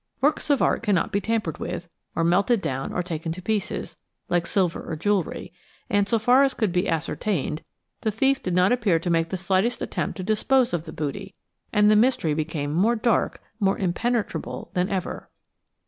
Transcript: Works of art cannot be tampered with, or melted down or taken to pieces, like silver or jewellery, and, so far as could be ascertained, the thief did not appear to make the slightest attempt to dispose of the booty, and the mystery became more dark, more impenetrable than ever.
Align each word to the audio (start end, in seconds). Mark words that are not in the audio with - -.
Works 0.19 0.49
of 0.49 0.63
art 0.63 0.81
cannot 0.81 1.11
be 1.11 1.21
tampered 1.21 1.59
with, 1.59 1.87
or 2.15 2.23
melted 2.23 2.59
down 2.59 2.91
or 2.91 3.03
taken 3.03 3.31
to 3.33 3.39
pieces, 3.43 3.97
like 4.29 4.47
silver 4.47 4.81
or 4.81 4.95
jewellery, 4.95 5.53
and, 5.91 6.09
so 6.09 6.17
far 6.17 6.41
as 6.41 6.55
could 6.55 6.71
be 6.71 6.89
ascertained, 6.89 7.61
the 8.01 8.09
thief 8.09 8.41
did 8.41 8.55
not 8.55 8.71
appear 8.71 8.97
to 8.97 9.11
make 9.11 9.29
the 9.29 9.37
slightest 9.37 9.79
attempt 9.79 10.17
to 10.17 10.23
dispose 10.23 10.73
of 10.73 10.85
the 10.85 10.91
booty, 10.91 11.35
and 11.71 11.91
the 11.91 11.95
mystery 11.95 12.33
became 12.33 12.73
more 12.73 12.95
dark, 12.95 13.43
more 13.59 13.77
impenetrable 13.77 14.71
than 14.73 14.89
ever. 14.89 15.29